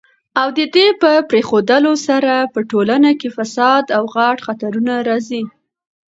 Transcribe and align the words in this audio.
او 0.39 0.47
ددي 0.57 0.87
په 1.01 1.11
پريښودلو 1.29 1.93
سره 2.07 2.33
په 2.53 2.59
ټولنه 2.71 3.09
کي 3.19 3.29
فساد 3.37 3.85
او 3.97 4.03
غټ 4.15 4.37
خطرونه 4.45 4.93
راځي 5.09 5.43